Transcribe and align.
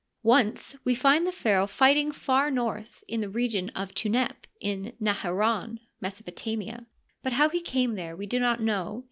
Once 0.23 0.75
we 0.83 0.95
find 0.95 1.27
the 1.27 1.31
pharaoh 1.31 1.67
fighting 1.67 2.11
far 2.11 2.49
north, 2.49 3.03
in 3.07 3.21
the 3.21 3.29
region 3.29 3.69
of 3.75 3.93
Tunep 3.93 4.47
in 4.59 4.93
Nekaren 4.99 5.79
(Mesopotamia), 6.01 6.87
but 7.21 7.33
how 7.33 7.49
he 7.49 7.61
came 7.61 7.93
there 7.93 8.15
we 8.15 8.25
do 8.25 8.39
not 8.39 8.59
know. 8.59 8.99